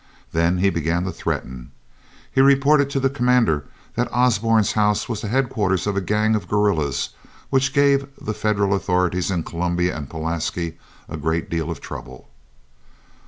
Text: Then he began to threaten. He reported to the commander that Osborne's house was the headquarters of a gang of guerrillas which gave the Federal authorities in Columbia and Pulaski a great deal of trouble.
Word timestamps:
Then 0.31 0.57
he 0.57 0.71
began 0.71 1.03
to 1.03 1.11
threaten. 1.11 1.69
He 2.31 2.41
reported 2.41 2.89
to 2.89 2.99
the 2.99 3.07
commander 3.07 3.65
that 3.93 4.11
Osborne's 4.11 4.71
house 4.71 5.07
was 5.07 5.21
the 5.21 5.27
headquarters 5.27 5.85
of 5.85 5.95
a 5.95 6.01
gang 6.01 6.33
of 6.33 6.47
guerrillas 6.47 7.09
which 7.51 7.71
gave 7.71 8.07
the 8.19 8.33
Federal 8.33 8.73
authorities 8.73 9.29
in 9.29 9.43
Columbia 9.43 9.95
and 9.95 10.09
Pulaski 10.09 10.79
a 11.07 11.17
great 11.17 11.51
deal 11.51 11.69
of 11.69 11.81
trouble. 11.81 12.27